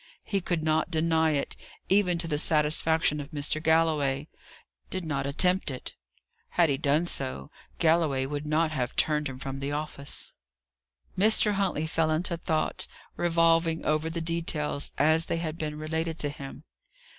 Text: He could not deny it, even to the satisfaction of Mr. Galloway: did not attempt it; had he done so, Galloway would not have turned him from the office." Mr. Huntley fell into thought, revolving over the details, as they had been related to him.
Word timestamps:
He 0.23 0.41
could 0.41 0.63
not 0.63 0.89
deny 0.89 1.33
it, 1.33 1.55
even 1.87 2.17
to 2.17 2.27
the 2.27 2.39
satisfaction 2.39 3.19
of 3.19 3.29
Mr. 3.29 3.61
Galloway: 3.61 4.29
did 4.89 5.05
not 5.05 5.27
attempt 5.27 5.69
it; 5.69 5.93
had 6.49 6.69
he 6.69 6.77
done 6.79 7.05
so, 7.05 7.51
Galloway 7.77 8.25
would 8.25 8.47
not 8.47 8.71
have 8.71 8.95
turned 8.95 9.29
him 9.29 9.37
from 9.37 9.59
the 9.59 9.71
office." 9.71 10.31
Mr. 11.15 11.51
Huntley 11.53 11.85
fell 11.85 12.09
into 12.09 12.35
thought, 12.35 12.87
revolving 13.15 13.85
over 13.85 14.09
the 14.09 14.21
details, 14.21 14.91
as 14.97 15.27
they 15.27 15.37
had 15.37 15.59
been 15.59 15.77
related 15.77 16.17
to 16.17 16.29
him. 16.29 16.63